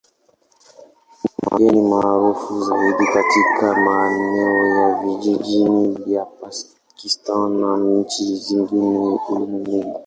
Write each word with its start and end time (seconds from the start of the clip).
Yeye 1.41 1.69
ni 1.71 1.81
maarufu 1.83 2.61
zaidi 2.63 3.05
katika 3.07 3.79
maeneo 3.81 4.67
ya 4.67 4.99
vijijini 4.99 6.03
ya 6.13 6.25
Pakistan 6.25 7.53
na 7.61 7.77
nchi 7.77 8.35
zingine 8.35 8.97
ulimwenguni. 9.29 9.95